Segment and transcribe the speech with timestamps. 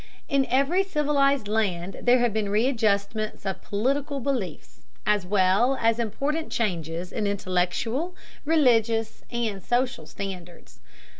[0.27, 6.51] In every civilized land there have been readjustments of political beliefs, as well as important
[6.51, 10.79] changes in intellectual, religious, and social standards.